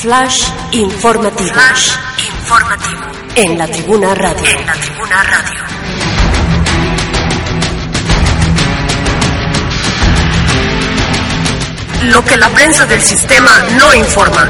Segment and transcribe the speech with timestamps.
[0.00, 1.52] Flash informativo.
[1.52, 3.02] Flash informativo.
[3.34, 4.46] En la tribuna radio.
[4.46, 5.60] En la tribuna radio.
[12.14, 14.48] Lo que la prensa del sistema no informa.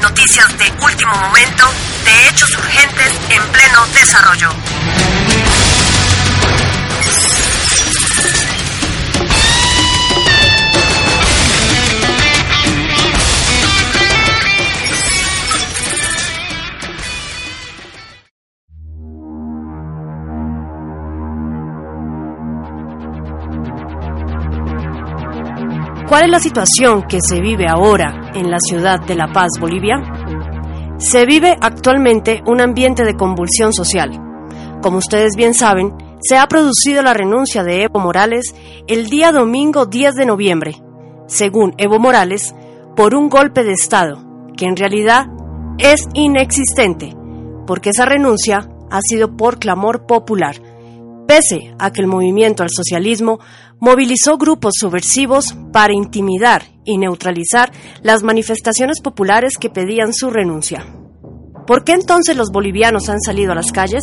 [0.00, 1.64] Noticias de último momento,
[2.06, 5.47] de hechos urgentes en pleno desarrollo.
[26.08, 29.96] ¿Cuál es la situación que se vive ahora en la ciudad de La Paz, Bolivia?
[30.96, 34.18] Se vive actualmente un ambiente de convulsión social.
[34.80, 35.92] Como ustedes bien saben,
[36.22, 38.54] se ha producido la renuncia de Evo Morales
[38.86, 40.76] el día domingo 10 de noviembre,
[41.26, 42.54] según Evo Morales,
[42.96, 44.16] por un golpe de Estado,
[44.56, 45.26] que en realidad
[45.76, 47.14] es inexistente,
[47.66, 50.56] porque esa renuncia ha sido por clamor popular,
[51.28, 53.38] pese a que el movimiento al socialismo
[53.78, 57.70] movilizó grupos subversivos para intimidar y neutralizar
[58.02, 60.86] las manifestaciones populares que pedían su renuncia.
[61.66, 64.00] ¿Por qué entonces los bolivianos han salido a las calles?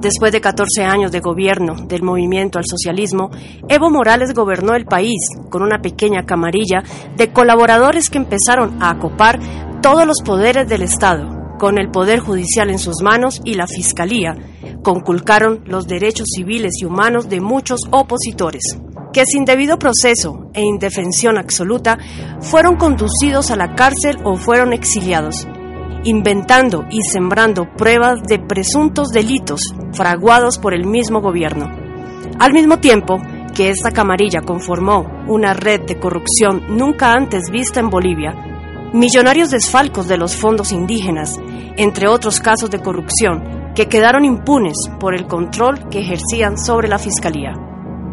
[0.00, 3.30] Después de 14 años de gobierno del movimiento al socialismo,
[3.68, 6.82] Evo Morales gobernó el país con una pequeña camarilla
[7.16, 9.38] de colaboradores que empezaron a acopar
[9.82, 14.36] todos los poderes del Estado, con el Poder Judicial en sus manos y la Fiscalía,
[14.82, 18.78] conculcaron los derechos civiles y humanos de muchos opositores
[19.16, 21.96] que sin debido proceso e indefensión absoluta
[22.40, 25.48] fueron conducidos a la cárcel o fueron exiliados,
[26.04, 29.62] inventando y sembrando pruebas de presuntos delitos
[29.92, 31.66] fraguados por el mismo gobierno.
[32.38, 33.16] Al mismo tiempo
[33.54, 38.34] que esta camarilla conformó una red de corrupción nunca antes vista en Bolivia,
[38.92, 41.38] millonarios desfalcos de los fondos indígenas,
[41.76, 46.98] entre otros casos de corrupción, que quedaron impunes por el control que ejercían sobre la
[46.98, 47.52] Fiscalía.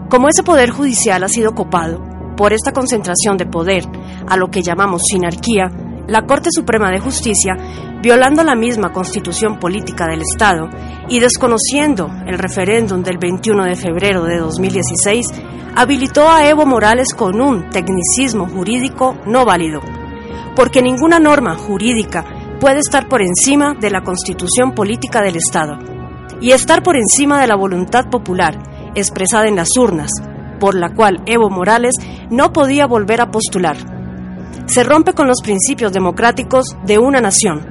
[0.09, 2.01] Como ese poder judicial ha sido copado
[2.35, 3.85] por esta concentración de poder,
[4.28, 5.72] a lo que llamamos sinarquía,
[6.07, 7.56] la Corte Suprema de Justicia,
[8.01, 10.69] violando la misma constitución política del Estado
[11.07, 15.28] y desconociendo el referéndum del 21 de febrero de 2016,
[15.75, 19.79] habilitó a Evo Morales con un tecnicismo jurídico no válido,
[20.55, 22.25] porque ninguna norma jurídica
[22.59, 25.77] puede estar por encima de la constitución política del Estado
[26.41, 28.57] y estar por encima de la voluntad popular
[28.95, 30.11] expresada en las urnas,
[30.59, 31.93] por la cual Evo Morales
[32.29, 33.77] no podía volver a postular.
[34.65, 37.65] Se rompe con los principios democráticos de una nación,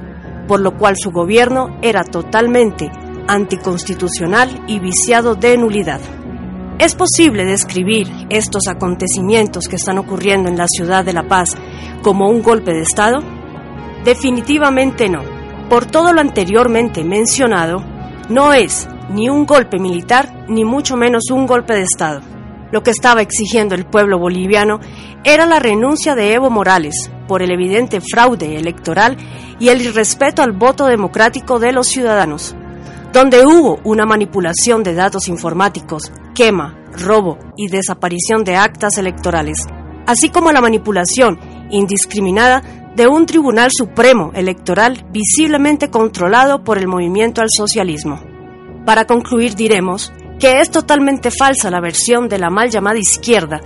[0.47, 2.91] por lo cual su gobierno era totalmente
[3.27, 6.01] anticonstitucional y viciado de nulidad.
[6.79, 11.55] ¿Es posible describir estos acontecimientos que están ocurriendo en la ciudad de La Paz
[12.01, 13.19] como un golpe de Estado?
[14.03, 15.21] Definitivamente no.
[15.69, 17.83] Por todo lo anteriormente mencionado,
[18.27, 22.21] no es ni un golpe militar, ni mucho menos un golpe de Estado.
[22.71, 24.79] Lo que estaba exigiendo el pueblo boliviano
[25.23, 29.15] era la renuncia de Evo Morales por el evidente fraude electoral
[29.59, 32.55] y el irrespeto al voto democrático de los ciudadanos,
[33.13, 39.67] donde hubo una manipulación de datos informáticos, quema, robo y desaparición de actas electorales,
[40.07, 42.63] así como la manipulación indiscriminada
[42.95, 48.19] de un Tribunal Supremo Electoral visiblemente controlado por el movimiento al socialismo.
[48.83, 53.61] Para concluir diremos que es totalmente falsa la versión de la mal llamada izquierda,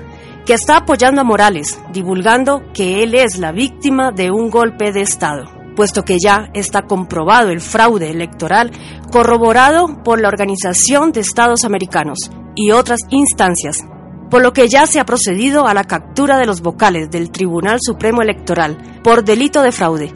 [0.45, 5.01] que está apoyando a Morales, divulgando que él es la víctima de un golpe de
[5.01, 8.71] Estado, puesto que ya está comprobado el fraude electoral
[9.11, 13.85] corroborado por la Organización de Estados Americanos y otras instancias,
[14.31, 17.77] por lo que ya se ha procedido a la captura de los vocales del Tribunal
[17.79, 20.11] Supremo Electoral por delito de fraude.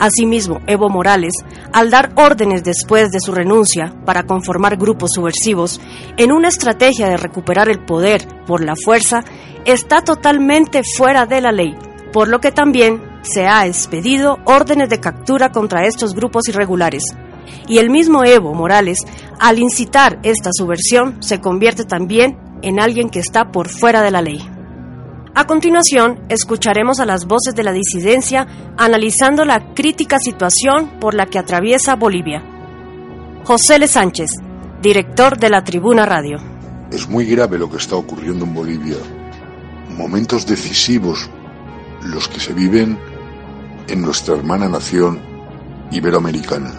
[0.00, 1.34] Asimismo, Evo Morales,
[1.72, 5.80] al dar órdenes después de su renuncia para conformar grupos subversivos
[6.16, 9.22] en una estrategia de recuperar el poder por la fuerza,
[9.64, 11.76] está totalmente fuera de la ley,
[12.12, 17.02] por lo que también se ha expedido órdenes de captura contra estos grupos irregulares.
[17.68, 18.98] Y el mismo Evo Morales,
[19.38, 24.22] al incitar esta subversión, se convierte también en alguien que está por fuera de la
[24.22, 24.40] ley.
[25.34, 28.46] A continuación, escucharemos a las voces de la disidencia
[28.78, 32.42] analizando la crítica situación por la que atraviesa Bolivia.
[33.44, 34.30] José Le Sánchez,
[34.80, 36.38] director de la Tribuna Radio.
[36.90, 38.96] Es muy grave lo que está ocurriendo en Bolivia.
[39.90, 41.28] Momentos decisivos
[42.02, 42.98] los que se viven
[43.88, 45.20] en nuestra hermana nación
[45.90, 46.72] iberoamericana.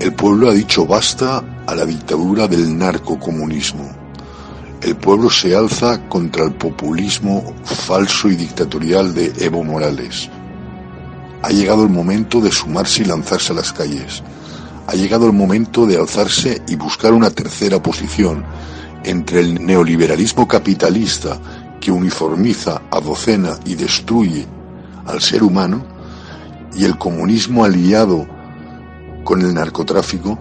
[0.00, 3.98] El pueblo ha dicho basta a la dictadura del narcocomunismo
[4.82, 10.30] el pueblo se alza contra el populismo falso y dictatorial de Evo Morales.
[11.42, 14.22] Ha llegado el momento de sumarse y lanzarse a las calles.
[14.86, 18.44] Ha llegado el momento de alzarse y buscar una tercera posición
[19.02, 21.40] entre el neoliberalismo capitalista
[21.80, 24.46] que uniformiza, adocena y destruye
[25.06, 25.84] al ser humano
[26.78, 28.26] y el comunismo aliado
[29.24, 30.38] con el narcotráfico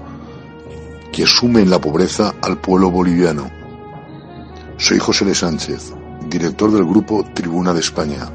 [1.11, 3.49] que sume en la pobreza al pueblo boliviano.
[4.77, 5.93] Soy José de Sánchez,
[6.29, 8.29] director del grupo Tribuna de España.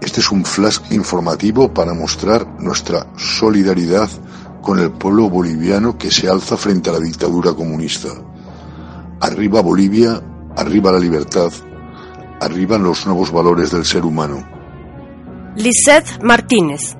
[0.00, 4.08] Este es un flash informativo para mostrar nuestra solidaridad
[4.62, 8.10] con el pueblo boliviano que se alza frente a la dictadura comunista.
[9.20, 10.22] Arriba Bolivia,
[10.56, 11.50] arriba la libertad,
[12.40, 14.55] arriba los nuevos valores del ser humano.
[15.56, 16.96] Lisette Martínez,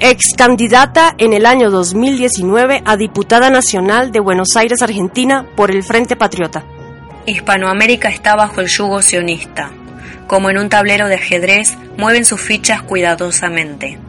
[0.00, 5.84] ex candidata en el año 2019 a diputada nacional de Buenos Aires, Argentina, por el
[5.84, 6.64] Frente Patriota.
[7.26, 9.70] Hispanoamérica está bajo el yugo sionista.
[10.26, 14.00] Como en un tablero de ajedrez, mueven sus fichas cuidadosamente.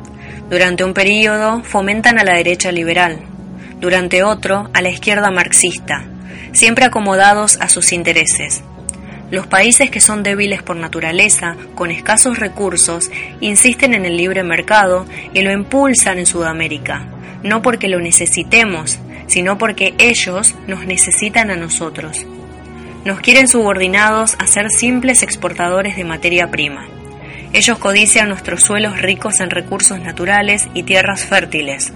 [0.49, 3.19] Durante un período fomentan a la derecha liberal,
[3.79, 6.05] durante otro a la izquierda marxista,
[6.53, 8.63] siempre acomodados a sus intereses.
[9.31, 15.05] Los países que son débiles por naturaleza, con escasos recursos, insisten en el libre mercado
[15.33, 17.05] y lo impulsan en Sudamérica,
[17.41, 22.25] no porque lo necesitemos, sino porque ellos nos necesitan a nosotros.
[23.05, 26.85] Nos quieren subordinados a ser simples exportadores de materia prima.
[27.53, 31.93] Ellos codician nuestros suelos ricos en recursos naturales y tierras fértiles.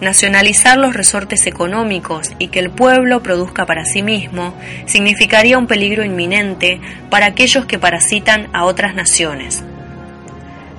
[0.00, 4.54] Nacionalizar los resortes económicos y que el pueblo produzca para sí mismo
[4.86, 6.80] significaría un peligro inminente
[7.10, 9.62] para aquellos que parasitan a otras naciones.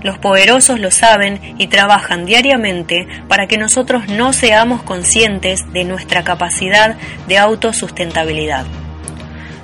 [0.02, 6.24] Los poderosos lo saben y trabajan diariamente para que nosotros no seamos conscientes de nuestra
[6.24, 6.96] capacidad
[7.28, 8.66] de autosustentabilidad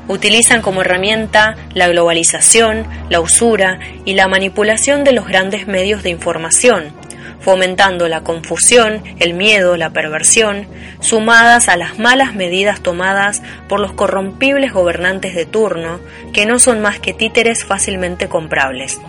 [0.08, 6.10] utilizan como herramienta la globalización, la usura y la manipulación de los grandes medios de
[6.10, 6.94] información,
[7.40, 10.68] fomentando la confusión, el miedo, la perversión,
[11.00, 16.00] sumadas a las malas medidas tomadas por los corrompibles gobernantes de turno,
[16.34, 19.00] que no son más que títeres fácilmente comprables.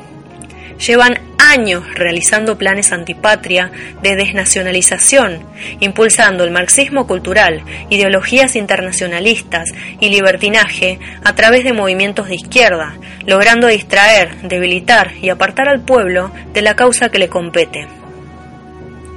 [0.87, 3.73] Llevan años realizando planes antipatria
[4.03, 5.41] de desnacionalización,
[5.81, 12.95] impulsando el marxismo cultural, ideologías internacionalistas y libertinaje a través de movimientos de izquierda,
[13.27, 17.89] logrando distraer, debilitar y apartar al pueblo de la causa que le compete.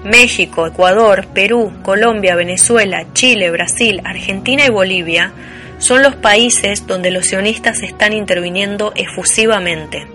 [0.03, 5.31] México, Ecuador, Perú, Colombia, Venezuela, Chile, Brasil, Argentina y Bolivia
[5.77, 10.07] son los países donde los sionistas están interviniendo efusivamente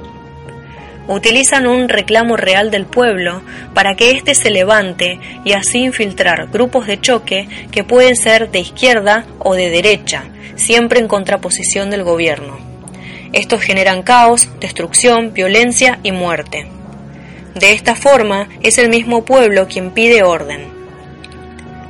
[1.09, 3.43] utilizan un reclamo real del pueblo
[3.75, 8.61] para que éste se levante y así infiltrar grupos de choque que pueden ser de
[8.61, 10.25] izquierda o de derecha,
[10.57, 12.59] siempre en contraposición del gobierno.
[13.33, 16.67] Estos generan caos, destrucción, violencia y muerte.
[17.57, 20.69] De esta forma es el mismo pueblo quien pide orden.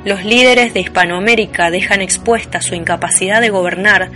[0.05, 4.09] Los líderes de Hispanoamérica dejan expuesta su incapacidad de gobernar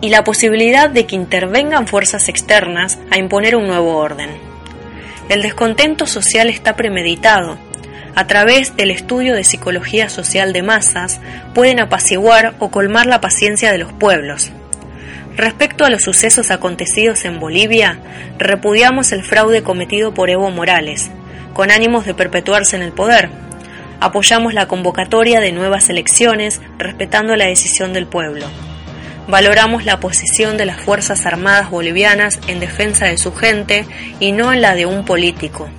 [0.00, 4.30] y la posibilidad de que intervengan fuerzas externas a imponer un nuevo orden.
[5.28, 7.58] El descontento social está premeditado.
[8.14, 11.20] A través del estudio de psicología social de masas
[11.54, 14.52] pueden apaciguar o colmar la paciencia de los pueblos.
[15.36, 17.98] Respecto a los sucesos acontecidos en Bolivia,
[18.38, 21.10] repudiamos el fraude cometido por Evo Morales,
[21.54, 23.30] con ánimos de perpetuarse en el poder.
[24.00, 28.46] Apoyamos la convocatoria de nuevas elecciones respetando la decisión del pueblo
[29.28, 33.86] valoramos la posición de las Fuerzas Armadas bolivianas en defensa de su gente
[34.20, 35.70] y no en la de un político.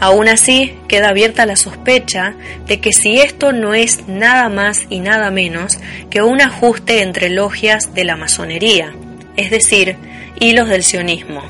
[0.00, 2.34] Aún así, queda abierta la sospecha
[2.66, 5.78] de que si esto no es nada más y nada menos
[6.08, 8.92] que un ajuste entre logias de la masonería,
[9.36, 9.96] es decir,
[10.38, 11.42] hilos del sionismo.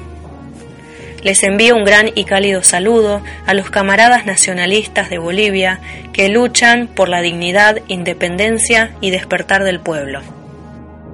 [1.22, 5.80] Les envío un gran y cálido saludo a los camaradas nacionalistas de Bolivia
[6.12, 10.20] que luchan por la dignidad, independencia y despertar del pueblo.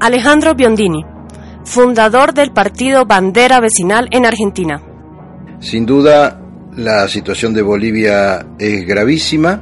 [0.01, 1.05] Alejandro Biondini,
[1.65, 4.83] fundador del partido Bandera Vecinal en Argentina.
[5.61, 6.44] Sin duda,
[6.77, 9.61] la situación de Bolivia es gravísima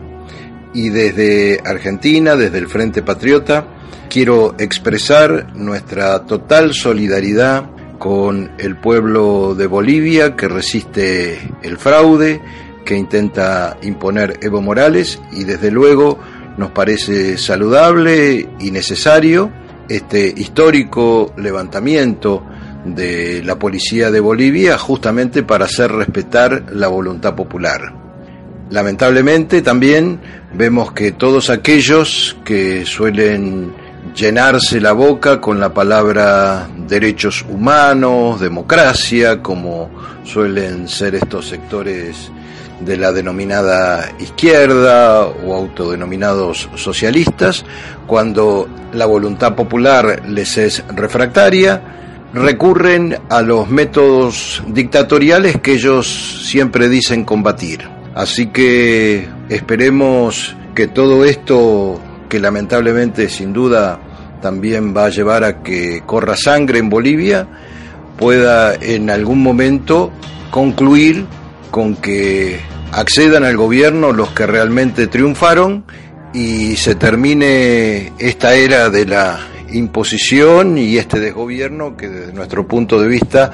[0.75, 3.67] y desde Argentina, desde el Frente Patriota,
[4.09, 12.41] quiero expresar nuestra total solidaridad con el pueblo de Bolivia que resiste el fraude
[12.85, 16.19] que intenta imponer Evo Morales y desde luego
[16.57, 19.51] nos parece saludable y necesario
[19.89, 22.45] este histórico levantamiento
[22.85, 27.93] de la policía de Bolivia justamente para hacer respetar la voluntad popular.
[28.71, 30.21] Lamentablemente también
[30.55, 33.73] vemos que todos aquellos que suelen
[34.15, 39.91] llenarse la boca con la palabra derechos humanos, democracia, como
[40.25, 42.31] suelen ser estos sectores
[42.81, 47.65] de la denominada izquierda o autodenominados socialistas,
[48.07, 52.02] cuando la voluntad popular les es refractaria,
[52.35, 57.89] recurren a los métodos dictatoriales que ellos siempre dicen combatir.
[58.15, 64.01] Así que esperemos que todo esto que lamentablemente sin duda
[64.41, 67.47] también va a llevar a que corra sangre en Bolivia,
[68.19, 70.11] pueda en algún momento
[70.51, 71.27] concluir
[71.71, 72.61] con que
[72.93, 75.85] accedan al gobierno los que realmente triunfaron
[76.35, 79.39] y se termine esta era de la
[79.73, 83.51] imposición y este desgobierno que desde nuestro punto de vista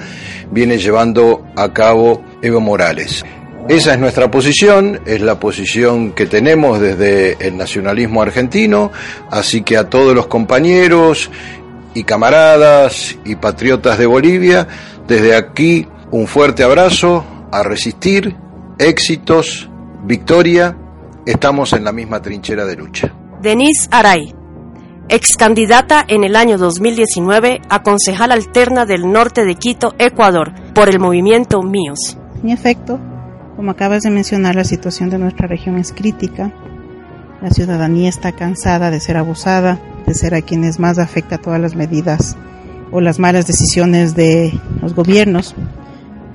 [0.51, 3.25] viene llevando a cabo Evo Morales.
[3.69, 8.91] Esa es nuestra posición, es la posición que tenemos desde el nacionalismo argentino,
[9.31, 11.31] así que a todos los compañeros
[11.93, 14.67] y camaradas y patriotas de Bolivia,
[15.07, 18.35] desde aquí un fuerte abrazo, a resistir,
[18.79, 19.69] éxitos,
[20.05, 20.75] victoria,
[21.27, 23.13] estamos en la misma trinchera de lucha.
[23.43, 24.35] Denise Aray,
[25.09, 30.89] ex candidata en el año 2019 a concejal alterna del norte de Quito, Ecuador, por
[30.89, 32.19] el movimiento Míos.
[32.43, 33.01] En efecto,
[33.57, 36.53] como acabas de mencionar, la situación de nuestra región es crítica.
[37.41, 41.75] La ciudadanía está cansada de ser abusada, de ser a quienes más afecta todas las
[41.75, 42.37] medidas
[42.93, 45.55] o las malas decisiones de los gobiernos.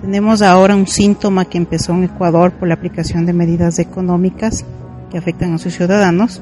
[0.01, 4.65] Tenemos ahora un síntoma que empezó en Ecuador por la aplicación de medidas económicas
[5.11, 6.41] que afectan a sus ciudadanos,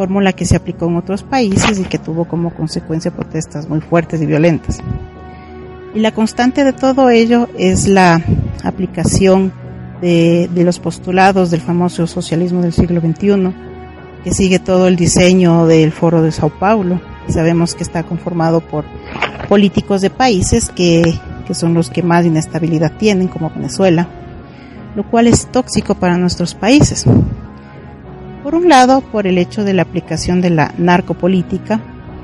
[0.00, 4.22] fórmula que se aplicó en otros países y que tuvo como consecuencia protestas muy fuertes
[4.22, 4.78] y violentas.
[5.94, 8.22] Y la constante de todo ello es la
[8.64, 9.52] aplicación
[10.00, 13.52] de, los postulados del famoso socialismo del siglo XXI,
[14.24, 16.98] que sigue todo el diseño del Foro de Sao Paulo.
[17.28, 18.86] Sabemos que está conformado por
[19.50, 21.12] políticos de países que,
[21.46, 24.08] que son los que más inestabilidad tienen, como Venezuela,
[24.96, 27.04] lo cual es tóxico para nuestros países.
[28.42, 31.80] Por un lado, por el hecho de la aplicación de la narcopolítica,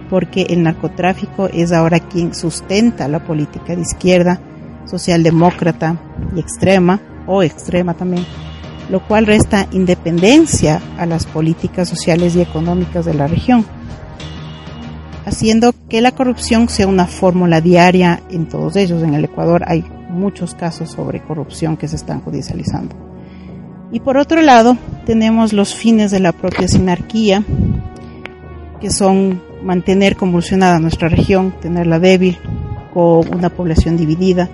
[0.08, 4.40] porque el narcotráfico es ahora quien sustenta la política de izquierda,
[4.86, 6.00] socialdemócrata
[6.34, 8.24] y extrema, o extrema también,
[8.88, 13.66] lo cual resta independencia a las políticas sociales y económicas de la región,
[15.26, 19.02] haciendo que la corrupción sea una fórmula diaria en todos ellos.
[19.02, 23.05] En el Ecuador hay muchos casos sobre corrupción que se están judicializando.
[23.92, 27.44] Y por otro lado, tenemos los fines de la propia sinarquía,
[28.80, 32.38] que son mantener convulsionada nuestra región, tenerla débil,
[32.92, 34.48] con una población dividida,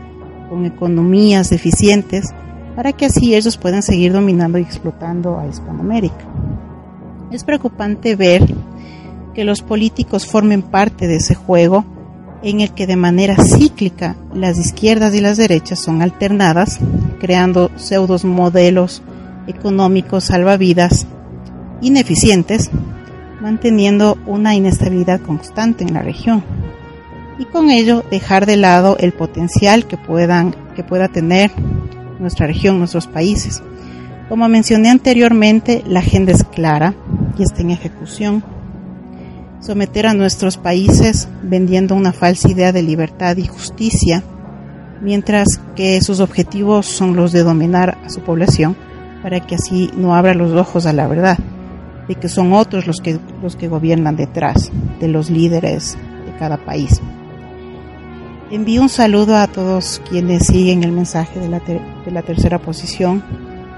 [0.48, 2.32] con economías deficientes
[2.76, 6.26] para que así ellos puedan seguir dominando y explotando a Hispanoamérica.
[7.30, 8.42] Es preocupante ver
[9.34, 11.84] que los políticos formen parte de ese juego
[12.42, 16.80] en el que de manera cíclica las izquierdas y las derechas son alternadas,
[17.20, 19.02] creando pseudos modelos
[19.46, 21.06] económicos salvavidas
[21.80, 22.70] ineficientes,
[23.40, 26.44] manteniendo una inestabilidad constante en la región
[27.38, 31.50] y con ello dejar de lado el potencial que puedan que pueda tener
[32.20, 33.62] nuestra región, nuestros países.
[34.28, 36.94] Como mencioné anteriormente, la agenda es clara
[37.36, 38.44] y está en ejecución.
[39.60, 44.22] Someter a nuestros países vendiendo una falsa idea de libertad y justicia,
[45.02, 48.76] mientras que sus objetivos son los de dominar a su población
[49.22, 51.38] para que así no abra los ojos a la verdad,
[52.08, 56.56] de que son otros los que, los que gobiernan detrás de los líderes de cada
[56.56, 57.00] país.
[58.50, 63.22] Envío un saludo a todos quienes siguen el mensaje de la, de la tercera posición.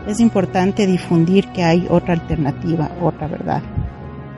[0.08, 3.62] Es importante difundir que hay otra alternativa, otra verdad.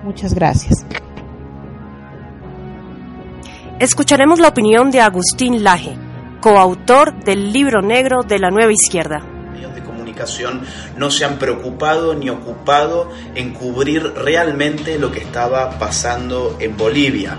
[0.04, 0.84] Muchas gracias.
[3.78, 5.96] Escucharemos la opinión de Agustín Laje,
[6.40, 9.22] coautor del libro negro de la nueva izquierda
[10.96, 17.38] no se han preocupado ni ocupado en cubrir realmente lo que estaba pasando en Bolivia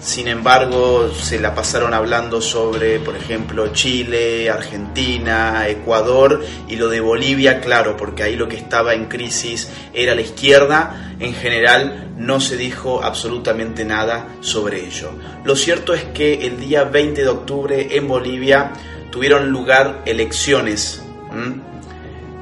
[0.00, 7.00] sin embargo, se la pasaron hablando sobre, por ejemplo, Chile, Argentina, Ecuador y lo de
[7.00, 11.14] Bolivia, claro, porque ahí lo que estaba en crisis era la izquierda.
[11.18, 15.10] En general, no se dijo absolutamente nada sobre ello.
[15.44, 18.72] Lo cierto es que el día 20 de octubre en Bolivia
[19.10, 21.02] tuvieron lugar elecciones.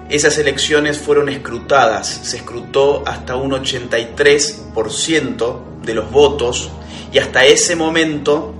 [0.08, 6.70] Esas elecciones fueron escrutadas, se escrutó hasta un 83% de los votos
[7.12, 8.54] y hasta ese momento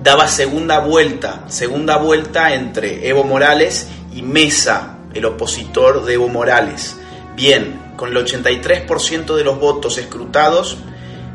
[0.00, 7.00] daba segunda vuelta, segunda vuelta entre Evo Morales y Mesa, el opositor de Evo Morales.
[7.34, 10.76] Bien, con el 83% de los votos escrutados,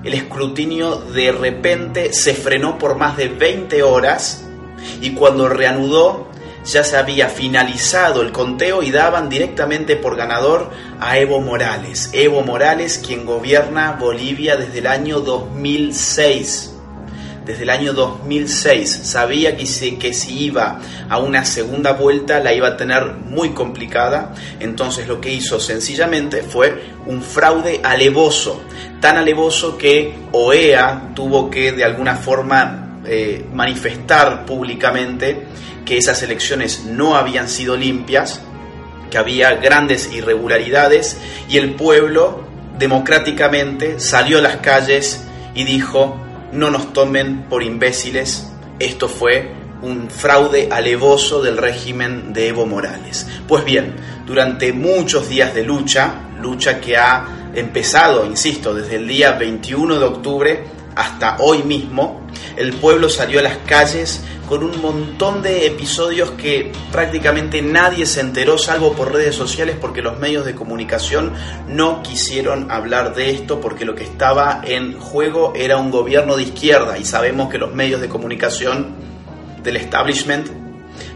[0.05, 4.45] el escrutinio de repente se frenó por más de 20 horas
[5.01, 6.28] y cuando reanudó
[6.65, 12.09] ya se había finalizado el conteo y daban directamente por ganador a Evo Morales.
[12.13, 16.75] Evo Morales, quien gobierna Bolivia desde el año 2006.
[17.45, 22.53] Desde el año 2006 sabía que si, que si iba a una segunda vuelta la
[22.53, 28.61] iba a tener muy complicada, entonces lo que hizo sencillamente fue un fraude alevoso,
[29.01, 35.45] tan alevoso que OEA tuvo que de alguna forma eh, manifestar públicamente
[35.85, 38.41] que esas elecciones no habían sido limpias,
[39.09, 42.43] que había grandes irregularidades y el pueblo
[42.77, 45.25] democráticamente salió a las calles
[45.55, 46.19] y dijo,
[46.51, 49.51] no nos tomen por imbéciles, esto fue
[49.81, 53.27] un fraude alevoso del régimen de Evo Morales.
[53.47, 59.33] Pues bien, durante muchos días de lucha, lucha que ha empezado, insisto, desde el día
[59.33, 60.63] 21 de octubre
[60.95, 62.27] hasta hoy mismo,
[62.57, 68.21] el pueblo salió a las calles con un montón de episodios que prácticamente nadie se
[68.21, 71.33] enteró, salvo por redes sociales, porque los medios de comunicación
[71.67, 76.43] no quisieron hablar de esto, porque lo que estaba en juego era un gobierno de
[76.43, 78.95] izquierda, y sabemos que los medios de comunicación
[79.63, 80.47] del establishment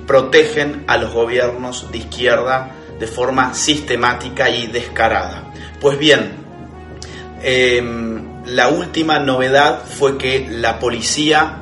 [0.06, 5.52] protegen a los gobiernos de izquierda de forma sistemática y descarada.
[5.80, 6.34] Pues bien,
[7.42, 11.60] em, la última novedad fue que la policía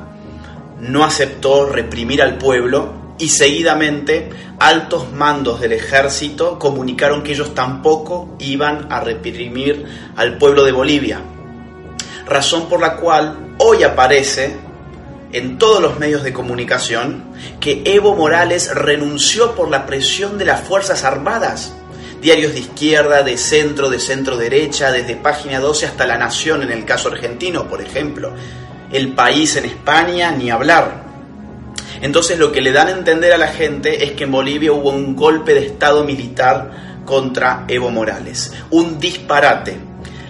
[0.80, 8.36] no aceptó reprimir al pueblo y seguidamente altos mandos del ejército comunicaron que ellos tampoco
[8.40, 11.20] iban a reprimir al pueblo de Bolivia.
[12.26, 14.56] Razón por la cual hoy aparece
[15.32, 17.24] en todos los medios de comunicación
[17.60, 21.74] que Evo Morales renunció por la presión de las Fuerzas Armadas.
[22.22, 26.72] Diarios de izquierda, de centro, de centro derecha, desde página 12 hasta La Nación en
[26.72, 28.32] el caso argentino, por ejemplo
[28.92, 31.02] el país en España, ni hablar.
[32.02, 34.90] Entonces lo que le dan a entender a la gente es que en Bolivia hubo
[34.90, 38.52] un golpe de Estado militar contra Evo Morales.
[38.70, 39.78] Un disparate.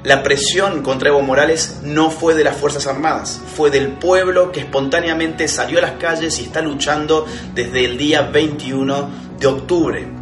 [0.04, 4.60] La presión contra Evo Morales no fue de las Fuerzas Armadas, fue del pueblo que
[4.60, 10.21] espontáneamente salió a las calles y está luchando desde el día 21 de octubre.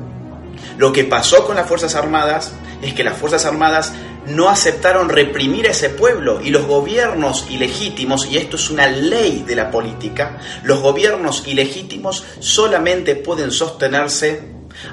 [0.81, 3.93] Lo que pasó con las Fuerzas Armadas es que las Fuerzas Armadas
[4.25, 9.45] no aceptaron reprimir a ese pueblo y los gobiernos ilegítimos, y esto es una ley
[9.47, 14.41] de la política, los gobiernos ilegítimos solamente pueden sostenerse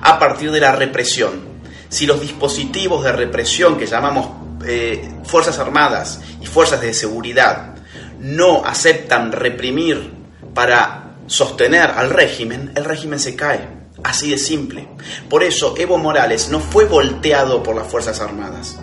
[0.02, 1.40] a partir de la represión.
[1.88, 4.28] Si los dispositivos de represión que llamamos
[4.66, 7.76] eh, Fuerzas Armadas y Fuerzas de Seguridad
[8.20, 10.12] no aceptan reprimir
[10.54, 13.77] para sostener al régimen, el régimen se cae.
[14.04, 14.88] Así de simple.
[15.30, 18.80] Por eso Evo Morales no fue volteado por las Fuerzas Armadas.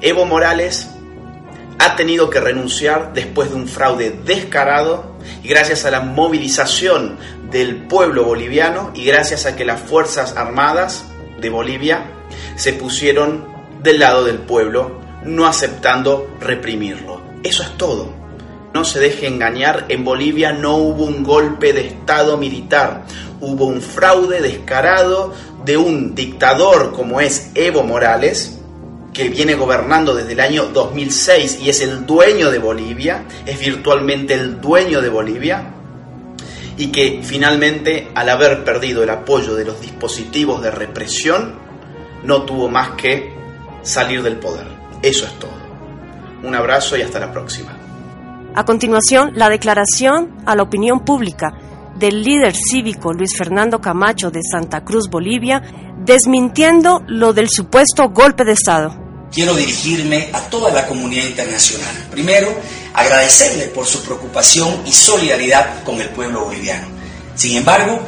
[0.00, 0.88] Evo Morales
[1.78, 7.18] ha tenido que renunciar después de un fraude descarado y gracias a la movilización
[7.50, 11.04] del pueblo boliviano y gracias a que las Fuerzas Armadas
[11.40, 12.06] de Bolivia
[12.56, 13.46] se pusieron
[13.82, 17.22] del lado del pueblo, no aceptando reprimirlo.
[17.42, 18.23] Eso es todo.
[18.74, 23.04] No se deje engañar, en Bolivia no hubo un golpe de Estado militar,
[23.40, 25.32] hubo un fraude descarado
[25.64, 28.58] de un dictador como es Evo Morales,
[29.12, 34.34] que viene gobernando desde el año 2006 y es el dueño de Bolivia, es virtualmente
[34.34, 35.70] el dueño de Bolivia,
[36.76, 41.54] y que finalmente al haber perdido el apoyo de los dispositivos de represión,
[42.24, 43.32] no tuvo más que
[43.84, 44.66] salir del poder.
[45.00, 45.54] Eso es todo.
[46.42, 47.83] Un abrazo y hasta la próxima.
[48.56, 51.54] A continuación, la declaración a la opinión pública
[51.96, 55.60] del líder cívico Luis Fernando Camacho de Santa Cruz, Bolivia,
[56.04, 58.96] desmintiendo lo del supuesto golpe de Estado.
[59.32, 62.06] Quiero dirigirme a toda la comunidad internacional.
[62.12, 62.48] Primero,
[62.92, 66.86] agradecerle por su preocupación y solidaridad con el pueblo boliviano.
[67.34, 67.98] Sin embargo,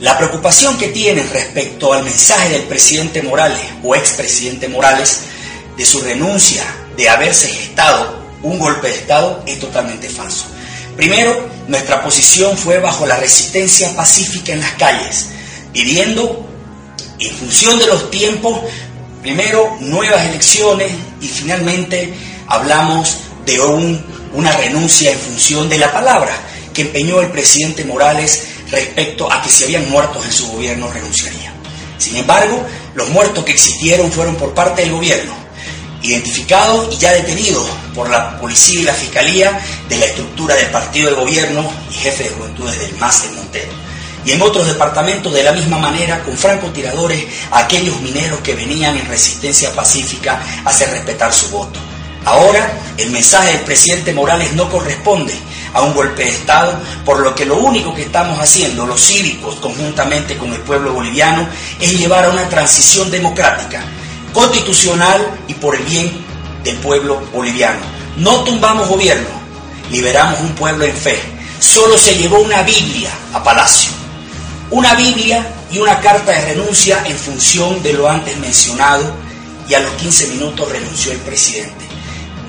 [0.00, 5.24] la preocupación que tienen respecto al mensaje del presidente Morales o expresidente Morales
[5.76, 6.64] de su renuncia
[6.96, 10.46] de haberse gestado un golpe de Estado es totalmente falso.
[10.96, 15.28] Primero, nuestra posición fue bajo la resistencia pacífica en las calles,
[15.72, 16.46] pidiendo,
[17.18, 18.60] en función de los tiempos,
[19.22, 22.12] primero nuevas elecciones y finalmente
[22.48, 23.60] hablamos de
[24.34, 26.32] una renuncia en función de la palabra
[26.74, 31.52] que empeñó el presidente Morales respecto a que si habían muertos en su gobierno renunciaría.
[31.98, 35.34] Sin embargo, los muertos que existieron fueron por parte del gobierno,
[36.02, 41.10] identificados y ya detenidos por la policía y la fiscalía de la estructura del partido
[41.10, 43.72] de gobierno y jefe de juventudes del MAS en Montero.
[44.24, 49.06] Y en otros departamentos de la misma manera con francotiradores aquellos mineros que venían en
[49.06, 51.80] resistencia pacífica a hacer respetar su voto.
[52.24, 55.34] Ahora el mensaje del presidente Morales no corresponde
[55.74, 59.56] a un golpe de Estado, por lo que lo único que estamos haciendo los cívicos
[59.56, 61.48] conjuntamente con el pueblo boliviano
[61.80, 63.82] es llevar a una transición democrática,
[64.32, 66.10] constitucional y por el bien
[66.64, 67.80] del pueblo boliviano.
[68.16, 69.28] No tumbamos gobierno,
[69.90, 71.18] liberamos un pueblo en fe.
[71.58, 73.90] Solo se llevó una Biblia a Palacio.
[74.70, 79.14] Una Biblia y una carta de renuncia en función de lo antes mencionado
[79.68, 81.86] y a los 15 minutos renunció el presidente.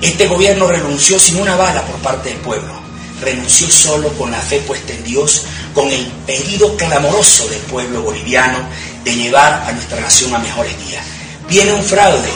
[0.00, 2.84] Este gobierno renunció sin una bala por parte del pueblo
[3.20, 8.58] renunció solo con la fe puesta en Dios, con el pedido clamoroso del pueblo boliviano
[9.02, 11.04] de llevar a nuestra nación a mejores días.
[11.48, 12.32] Viene un fraude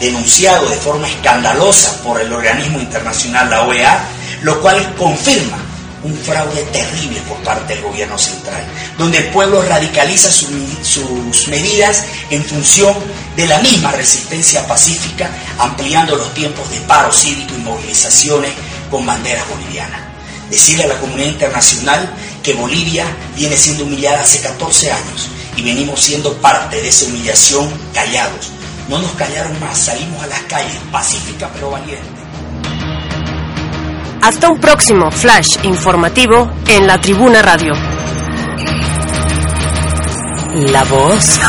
[0.00, 4.04] denunciado de forma escandalosa por el organismo internacional, la OEA,
[4.42, 5.58] lo cual confirma
[6.02, 8.64] un fraude terrible por parte del gobierno central,
[8.98, 12.94] donde el pueblo radicaliza sus medidas en función
[13.36, 18.52] de la misma resistencia pacífica, ampliando los tiempos de paro cívico y movilizaciones
[18.90, 20.00] con banderas bolivianas.
[20.50, 26.00] Decirle a la comunidad internacional que Bolivia viene siendo humillada hace 14 años y venimos
[26.00, 28.50] siendo parte de esa humillación callados.
[28.88, 32.22] No nos callaron más, salimos a las calles, pacífica pero valiente.
[34.22, 37.72] Hasta un próximo flash informativo en la Tribuna Radio.
[40.54, 41.40] La voz,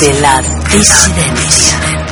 [0.00, 0.40] de la
[0.70, 2.05] disidencia.